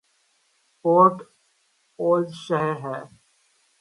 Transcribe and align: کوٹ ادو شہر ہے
کوٹ 0.85 1.15
ادو 1.99 2.33
شہر 2.43 2.75
ہے 2.83 2.99